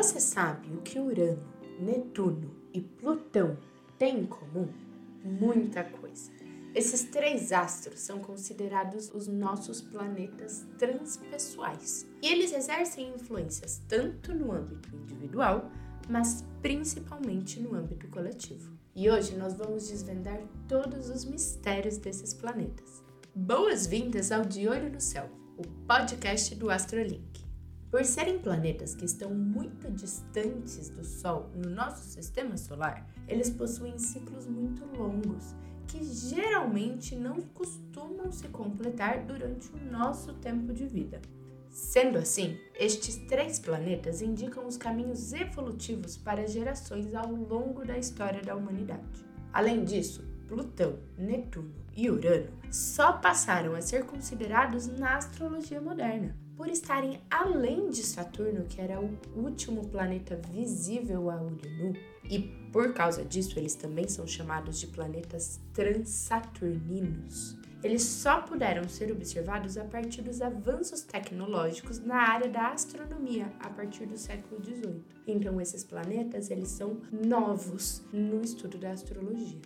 Você 0.00 0.18
sabe 0.18 0.66
o 0.72 0.80
que 0.80 0.98
Urano, 0.98 1.46
Netuno 1.78 2.50
e 2.72 2.80
Plutão 2.80 3.58
têm 3.98 4.20
em 4.20 4.24
comum? 4.24 4.66
Muita 5.22 5.84
coisa. 5.84 6.32
Esses 6.74 7.04
três 7.04 7.52
astros 7.52 8.00
são 8.00 8.18
considerados 8.18 9.12
os 9.12 9.28
nossos 9.28 9.82
planetas 9.82 10.64
transpessoais. 10.78 12.06
E 12.22 12.32
eles 12.32 12.50
exercem 12.50 13.12
influências 13.14 13.82
tanto 13.86 14.32
no 14.32 14.52
âmbito 14.52 14.88
individual, 14.96 15.70
mas 16.08 16.46
principalmente 16.62 17.60
no 17.60 17.74
âmbito 17.74 18.08
coletivo. 18.08 18.72
E 18.96 19.10
hoje 19.10 19.36
nós 19.36 19.52
vamos 19.52 19.86
desvendar 19.86 20.40
todos 20.66 21.10
os 21.10 21.26
mistérios 21.26 21.98
desses 21.98 22.32
planetas. 22.32 23.04
Boas-vindas 23.34 24.32
ao 24.32 24.46
De 24.46 24.66
Olho 24.66 24.90
no 24.90 25.00
Céu, 25.00 25.28
o 25.58 25.62
podcast 25.86 26.54
do 26.54 26.70
Astrolink. 26.70 27.49
Por 27.90 28.04
serem 28.04 28.38
planetas 28.38 28.94
que 28.94 29.04
estão 29.04 29.34
muito 29.34 29.90
distantes 29.90 30.88
do 30.90 31.04
Sol 31.04 31.50
no 31.56 31.68
nosso 31.70 32.04
sistema 32.04 32.56
solar, 32.56 33.04
eles 33.26 33.50
possuem 33.50 33.98
ciclos 33.98 34.46
muito 34.46 34.84
longos 34.96 35.56
que 35.88 36.04
geralmente 36.04 37.16
não 37.16 37.40
costumam 37.40 38.30
se 38.30 38.46
completar 38.46 39.24
durante 39.24 39.68
o 39.72 39.90
nosso 39.90 40.32
tempo 40.34 40.72
de 40.72 40.86
vida. 40.86 41.20
Sendo 41.68 42.16
assim, 42.16 42.56
estes 42.78 43.16
três 43.28 43.58
planetas 43.58 44.22
indicam 44.22 44.68
os 44.68 44.76
caminhos 44.76 45.32
evolutivos 45.32 46.16
para 46.16 46.46
gerações 46.46 47.12
ao 47.12 47.32
longo 47.32 47.84
da 47.84 47.98
história 47.98 48.40
da 48.40 48.54
humanidade. 48.54 49.24
Além 49.52 49.82
disso, 49.82 50.24
Plutão, 50.46 50.98
Netuno 51.18 51.74
e 51.96 52.08
Urano 52.08 52.50
só 52.70 53.14
passaram 53.14 53.74
a 53.74 53.80
ser 53.80 54.04
considerados 54.04 54.86
na 54.86 55.16
astrologia 55.16 55.80
moderna, 55.80 56.36
por 56.60 56.68
estarem 56.68 57.18
além 57.30 57.88
de 57.88 58.02
Saturno, 58.02 58.66
que 58.66 58.82
era 58.82 59.00
o 59.00 59.18
último 59.34 59.88
planeta 59.88 60.38
visível 60.52 61.30
a 61.30 61.40
olho 61.40 61.58
nu, 61.78 61.94
e 62.22 62.38
por 62.70 62.92
causa 62.92 63.24
disso 63.24 63.58
eles 63.58 63.74
também 63.74 64.06
são 64.06 64.26
chamados 64.26 64.78
de 64.78 64.86
planetas 64.88 65.58
transaturninos. 65.72 67.56
Eles 67.82 68.02
só 68.02 68.42
puderam 68.42 68.86
ser 68.90 69.10
observados 69.10 69.78
a 69.78 69.86
partir 69.86 70.20
dos 70.20 70.42
avanços 70.42 71.00
tecnológicos 71.00 71.98
na 71.98 72.16
área 72.16 72.50
da 72.50 72.72
astronomia 72.72 73.50
a 73.58 73.70
partir 73.70 74.04
do 74.04 74.18
século 74.18 74.62
XVIII. 74.62 75.02
Então 75.26 75.58
esses 75.62 75.82
planetas 75.82 76.50
eles 76.50 76.68
são 76.68 77.00
novos 77.10 78.02
no 78.12 78.42
estudo 78.42 78.76
da 78.76 78.90
astrologia. 78.90 79.62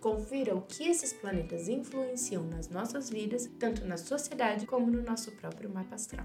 Confira 0.00 0.54
o 0.54 0.62
que 0.62 0.88
esses 0.88 1.12
planetas 1.12 1.68
influenciam 1.68 2.44
nas 2.44 2.68
nossas 2.68 3.10
vidas, 3.10 3.50
tanto 3.58 3.84
na 3.84 3.96
sociedade 3.96 4.64
como 4.64 4.88
no 4.88 5.02
nosso 5.02 5.32
próprio 5.32 5.68
mapa 5.68 5.96
astral. 5.96 6.24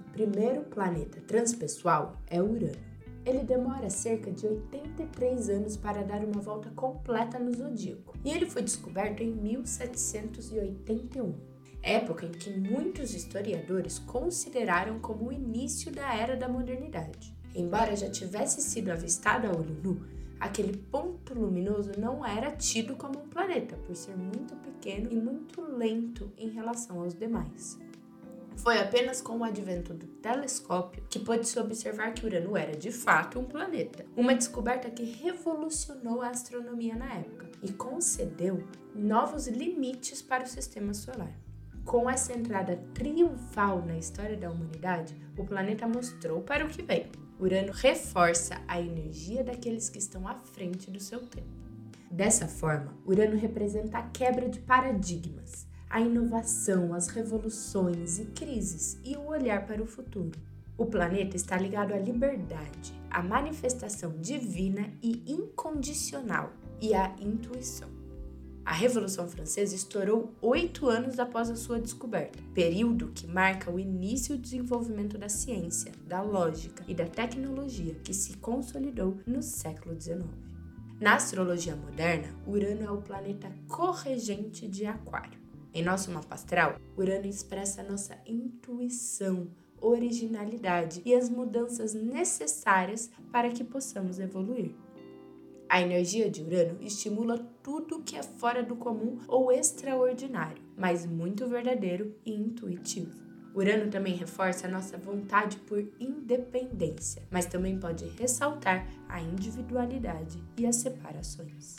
O 0.00 0.12
primeiro 0.12 0.62
planeta 0.62 1.20
transpessoal 1.20 2.16
é 2.26 2.40
Urano. 2.40 2.88
Ele 3.26 3.44
demora 3.44 3.90
cerca 3.90 4.32
de 4.32 4.46
83 4.46 5.50
anos 5.50 5.76
para 5.76 6.02
dar 6.02 6.24
uma 6.24 6.40
volta 6.40 6.70
completa 6.70 7.38
no 7.38 7.52
zodíaco, 7.52 8.16
e 8.24 8.30
ele 8.30 8.46
foi 8.46 8.62
descoberto 8.62 9.22
em 9.22 9.34
1781, 9.34 11.34
época 11.82 12.24
em 12.24 12.32
que 12.32 12.58
muitos 12.58 13.14
historiadores 13.14 13.98
consideraram 13.98 14.98
como 15.00 15.28
o 15.28 15.32
início 15.32 15.92
da 15.92 16.14
era 16.14 16.34
da 16.34 16.48
modernidade. 16.48 17.36
Embora 17.54 17.94
já 17.94 18.08
tivesse 18.08 18.62
sido 18.62 18.90
avistado 18.90 19.46
a 19.46 19.50
olho 19.50 19.76
nu, 19.82 20.00
aquele 20.40 20.76
ponto 20.76 21.34
luminoso 21.34 21.92
não 21.98 22.26
era 22.26 22.50
tido 22.50 22.96
como 22.96 23.20
um 23.20 23.28
planeta, 23.28 23.76
por 23.86 23.94
ser 23.94 24.16
muito 24.16 24.56
pequeno 24.56 25.12
e 25.12 25.16
muito 25.16 25.60
lento 25.60 26.32
em 26.38 26.48
relação 26.48 27.00
aos 27.00 27.14
demais. 27.14 27.78
Foi 28.56 28.78
apenas 28.78 29.22
com 29.22 29.38
o 29.38 29.44
advento 29.44 29.94
do 29.94 30.06
telescópio 30.06 31.02
que 31.08 31.18
pôde-se 31.18 31.58
observar 31.58 32.12
que 32.12 32.26
Urano 32.26 32.56
era 32.56 32.76
de 32.76 32.90
fato 32.90 33.38
um 33.38 33.44
planeta, 33.44 34.04
uma 34.16 34.34
descoberta 34.34 34.90
que 34.90 35.04
revolucionou 35.04 36.20
a 36.20 36.28
astronomia 36.28 36.94
na 36.94 37.14
época 37.14 37.46
e 37.62 37.72
concedeu 37.72 38.62
novos 38.94 39.46
limites 39.46 40.20
para 40.20 40.44
o 40.44 40.48
sistema 40.48 40.92
solar. 40.92 41.32
Com 41.84 42.08
essa 42.08 42.34
entrada 42.34 42.76
triunfal 42.92 43.84
na 43.84 43.96
história 43.96 44.36
da 44.36 44.50
humanidade, 44.50 45.16
o 45.38 45.44
planeta 45.44 45.88
mostrou 45.88 46.42
para 46.42 46.64
o 46.64 46.68
que 46.68 46.82
veio 46.82 47.29
Urano 47.40 47.72
reforça 47.72 48.60
a 48.68 48.78
energia 48.78 49.42
daqueles 49.42 49.88
que 49.88 49.98
estão 49.98 50.28
à 50.28 50.34
frente 50.34 50.90
do 50.90 51.00
seu 51.00 51.20
tempo. 51.20 51.48
Dessa 52.10 52.46
forma, 52.46 52.94
Urano 53.06 53.38
representa 53.38 53.96
a 53.96 54.02
quebra 54.02 54.46
de 54.46 54.60
paradigmas, 54.60 55.66
a 55.88 56.02
inovação, 56.02 56.92
as 56.92 57.08
revoluções 57.08 58.18
e 58.18 58.26
crises 58.26 59.00
e 59.02 59.16
o 59.16 59.26
olhar 59.26 59.66
para 59.66 59.82
o 59.82 59.86
futuro. 59.86 60.38
O 60.76 60.84
planeta 60.84 61.34
está 61.34 61.56
ligado 61.56 61.94
à 61.94 61.98
liberdade, 61.98 62.92
à 63.10 63.22
manifestação 63.22 64.12
divina 64.18 64.92
e 65.02 65.24
incondicional 65.26 66.52
e 66.78 66.92
à 66.92 67.14
intuição. 67.18 67.99
A 68.64 68.72
Revolução 68.72 69.26
Francesa 69.26 69.74
estourou 69.74 70.34
oito 70.42 70.88
anos 70.88 71.18
após 71.18 71.50
a 71.50 71.56
sua 71.56 71.80
descoberta, 71.80 72.38
período 72.54 73.10
que 73.14 73.26
marca 73.26 73.70
o 73.70 73.80
início 73.80 74.36
do 74.36 74.42
desenvolvimento 74.42 75.16
da 75.16 75.28
ciência, 75.28 75.92
da 76.06 76.20
lógica 76.20 76.84
e 76.86 76.94
da 76.94 77.06
tecnologia 77.06 77.94
que 78.04 78.12
se 78.12 78.36
consolidou 78.36 79.18
no 79.26 79.42
século 79.42 79.98
XIX. 79.98 80.24
Na 81.00 81.14
astrologia 81.14 81.74
moderna, 81.74 82.28
Urano 82.46 82.82
é 82.82 82.90
o 82.90 83.00
planeta 83.00 83.50
corregente 83.66 84.68
de 84.68 84.84
Aquário. 84.84 85.40
Em 85.72 85.82
nosso 85.82 86.10
mapa 86.10 86.34
astral, 86.34 86.76
Urano 86.96 87.26
expressa 87.26 87.82
nossa 87.82 88.18
intuição, 88.26 89.48
originalidade 89.80 91.00
e 91.06 91.14
as 91.14 91.30
mudanças 91.30 91.94
necessárias 91.94 93.10
para 93.32 93.48
que 93.48 93.64
possamos 93.64 94.18
evoluir. 94.18 94.74
A 95.68 95.80
energia 95.80 96.28
de 96.28 96.42
Urano 96.42 96.82
estimula 96.82 97.48
tudo 97.62 98.02
que 98.02 98.16
é 98.16 98.22
fora 98.22 98.62
do 98.62 98.76
comum 98.76 99.18
ou 99.28 99.52
extraordinário, 99.52 100.62
mas 100.76 101.06
muito 101.06 101.46
verdadeiro 101.46 102.14
e 102.24 102.34
intuitivo. 102.34 103.20
Urano 103.54 103.90
também 103.90 104.14
reforça 104.14 104.66
a 104.66 104.70
nossa 104.70 104.96
vontade 104.96 105.56
por 105.58 105.84
independência, 105.98 107.22
mas 107.30 107.46
também 107.46 107.78
pode 107.78 108.06
ressaltar 108.18 108.86
a 109.08 109.20
individualidade 109.20 110.42
e 110.56 110.66
as 110.66 110.76
separações. 110.76 111.76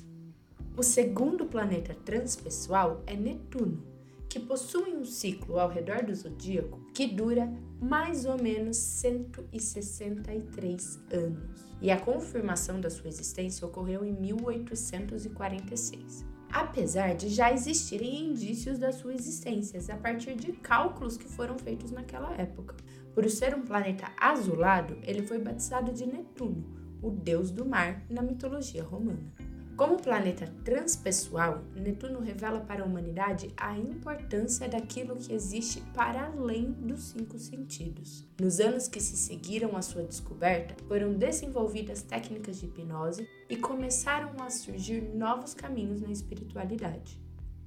O 0.78 0.84
segundo 0.84 1.46
planeta 1.46 1.94
transpessoal 1.94 3.02
é 3.06 3.16
Netuno, 3.16 3.91
que 4.31 4.40
possui 4.40 4.96
um 4.96 5.03
ciclo 5.03 5.59
ao 5.59 5.68
redor 5.68 6.06
do 6.06 6.16
zodíaco 6.16 6.80
que 6.94 7.06
dura 7.06 7.52
mais 7.81 8.25
ou 8.25 8.42
menos 8.42 8.78
163 8.78 11.00
anos 11.12 11.66
e 11.81 11.92
a 11.92 12.00
confirmação 12.00 12.80
da 12.80 12.90
sua 12.90 13.09
existência 13.09 13.68
ocorreu 13.68 14.06
em 14.06 14.14
1846. 14.14 16.24
Apesar 16.50 17.14
de 17.14 17.28
já 17.28 17.52
existirem 17.52 18.30
indícios 18.30 18.80
da 18.80 18.94
sua 18.94 19.14
existência 19.14 19.81
a 19.94 19.97
partir 19.97 20.36
de 20.36 20.53
cálculos 20.53 21.18
que 21.18 21.28
foram 21.28 21.59
feitos 21.59 21.92
naquela 21.92 22.34
época. 22.36 22.74
Por 23.13 23.30
ser 23.30 23.53
um 23.53 23.63
planeta 23.63 24.09
azulado, 24.18 24.98
ele 25.03 25.24
foi 25.24 25.40
batizado 25.40 25.92
de 25.92 26.06
Netuno, 26.06 26.63
o 27.02 27.09
deus 27.09 27.52
do 27.52 27.66
mar 27.66 28.06
na 28.09 28.22
mitologia 28.22 28.81
romana. 28.81 29.30
Como 29.77 29.97
planeta 29.97 30.47
transpessoal, 30.63 31.63
Netuno 31.75 32.19
revela 32.19 32.59
para 32.59 32.83
a 32.83 32.85
humanidade 32.85 33.51
a 33.57 33.75
importância 33.77 34.67
daquilo 34.67 35.15
que 35.15 35.33
existe 35.33 35.81
para 35.93 36.25
além 36.25 36.71
dos 36.73 37.05
cinco 37.05 37.39
sentidos. 37.39 38.27
Nos 38.39 38.59
anos 38.59 38.87
que 38.87 38.99
se 38.99 39.17
seguiram 39.17 39.75
à 39.75 39.81
sua 39.81 40.03
descoberta, 40.03 40.75
foram 40.87 41.13
desenvolvidas 41.13 42.03
técnicas 42.03 42.59
de 42.59 42.67
hipnose 42.67 43.27
e 43.49 43.55
começaram 43.55 44.31
a 44.39 44.49
surgir 44.49 45.01
novos 45.15 45.53
caminhos 45.53 46.01
na 46.01 46.11
espiritualidade. 46.11 47.19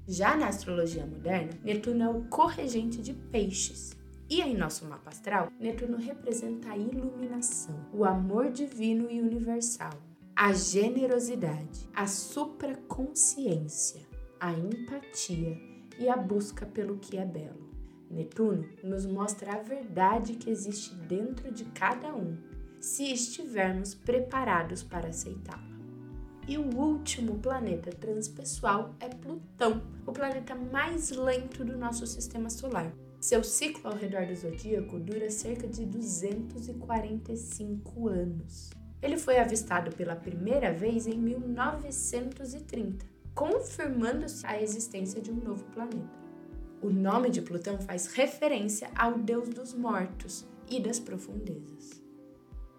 Já 0.06 0.36
na 0.36 0.48
astrologia 0.48 1.06
moderna, 1.06 1.53
Netuno 1.65 2.04
é 2.04 2.09
o 2.09 2.25
corregente 2.28 3.00
de 3.00 3.15
peixes, 3.15 3.97
e 4.28 4.41
em 4.41 4.57
nosso 4.57 4.84
mapa 4.86 5.10
astral, 5.10 5.48
Netuno 5.59 5.97
representa 5.97 6.71
a 6.71 6.77
iluminação, 6.77 7.89
o 7.92 8.04
amor 8.04 8.50
divino 8.50 9.10
e 9.10 9.21
universal, 9.21 9.92
a 10.36 10.53
generosidade, 10.53 11.89
a 11.95 12.09
supraconsciência, 12.09 14.01
a 14.41 14.53
empatia 14.53 15.57
e 15.97 16.09
a 16.09 16.16
busca 16.16 16.66
pelo 16.66 16.98
que 16.98 17.16
é 17.16 17.25
belo. 17.25 17.72
Netuno 18.10 18.69
nos 18.83 19.07
mostra 19.07 19.54
a 19.54 19.63
verdade 19.63 20.34
que 20.34 20.51
existe 20.51 20.92
dentro 20.95 21.53
de 21.53 21.65
cada 21.66 22.13
um, 22.13 22.36
se 22.81 23.13
estivermos 23.13 23.95
preparados 23.95 24.83
para 24.83 25.07
aceitá-la. 25.09 25.63
E 26.48 26.59
o 26.59 26.77
último 26.77 27.39
planeta 27.39 27.92
transpessoal 27.92 28.92
é 28.98 29.09
Plutão, 29.09 29.84
o 30.04 30.10
planeta 30.13 30.57
mais 30.57 31.13
lento 31.13 31.65
do 31.65 31.78
nosso 31.78 32.09
sistema 32.09 32.51
solar. 32.51 32.92
Seu 33.21 33.45
ciclo 33.45 33.89
ao 33.89 33.97
redor 33.97 34.27
do 34.27 34.34
zodíaco 34.34 34.98
dura 34.98 35.31
cerca 35.31 35.69
de 35.69 35.86
245 35.86 38.09
anos. 38.09 38.84
Ele 39.04 39.18
foi 39.18 39.39
avistado 39.39 39.95
pela 39.95 40.16
primeira 40.16 40.72
vez 40.72 41.06
em 41.06 41.18
1930, 41.18 43.04
confirmando-se 43.34 44.47
a 44.47 44.62
existência 44.62 45.21
de 45.21 45.30
um 45.30 45.34
novo 45.34 45.62
planeta. 45.65 46.24
O 46.80 46.89
nome 46.89 47.28
de 47.28 47.42
Plutão 47.42 47.78
faz 47.78 48.06
referência 48.06 48.91
ao 48.97 49.18
deus 49.18 49.51
dos 49.51 49.74
mortos 49.74 50.47
e 50.71 50.80
das 50.80 50.98
profundezas. 50.98 52.03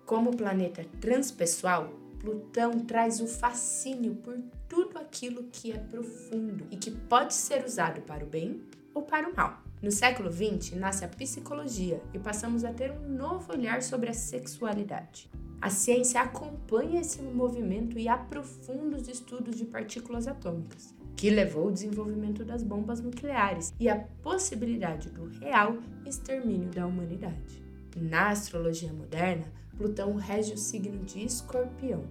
Como 0.04 0.36
planeta 0.36 0.84
transpessoal, 1.00 1.94
Plutão 2.20 2.80
traz 2.80 3.22
o 3.22 3.28
fascínio 3.28 4.16
por 4.16 4.36
tudo 4.68 4.98
aquilo 4.98 5.44
que 5.52 5.72
é 5.72 5.78
profundo 5.78 6.66
e 6.72 6.78
que 6.78 6.90
pode 6.90 7.36
ser 7.36 7.64
usado 7.64 8.02
para 8.02 8.24
o 8.24 8.28
bem 8.28 8.64
ou 8.96 9.04
para 9.04 9.30
o 9.30 9.36
mal. 9.36 9.62
No 9.80 9.92
século 9.92 10.32
XX 10.32 10.72
nasce 10.76 11.06
a 11.06 11.08
psicologia 11.08 12.02
e 12.16 12.18
passamos 12.18 12.64
a 12.64 12.74
ter 12.74 12.92
um 12.92 13.10
novo 13.10 13.54
olhar 13.54 13.84
sobre 13.84 14.10
a 14.10 14.14
sexualidade. 14.14 15.30
A 15.62 15.70
ciência 15.70 16.22
acompanha 16.22 17.02
esse 17.02 17.22
movimento 17.22 17.98
e 17.98 18.08
aprofunda 18.08 18.98
os 18.98 19.08
estudos 19.08 19.56
de 19.56 19.66
partículas 19.66 20.28
atômicas, 20.28 20.94
que 21.16 21.30
levou 21.30 21.64
ao 21.64 21.72
desenvolvimento 21.72 22.44
das 22.44 22.62
bombas 22.62 23.02
nucleares 23.02 23.74
e 23.80 23.90
a 23.90 24.00
possibilidade 24.22 25.10
do 25.10 25.26
real 25.40 25.78
extermínio 26.06 26.70
da 26.70 26.86
humanidade. 26.86 27.64
Na 27.96 28.30
astrologia 28.30 28.92
moderna, 28.92 29.52
Plutão 29.78 30.16
rege 30.16 30.54
o 30.54 30.58
signo 30.58 31.04
de 31.04 31.26
Escorpião. 31.26 32.04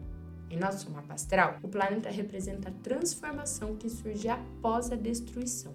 Em 0.51 0.59
nosso 0.59 0.91
mapa 0.91 1.15
astral, 1.15 1.59
o 1.63 1.69
planeta 1.69 2.11
representa 2.11 2.69
a 2.69 2.73
transformação 2.83 3.77
que 3.77 3.89
surge 3.89 4.29
após 4.29 4.91
a 4.91 4.97
destruição 4.97 5.75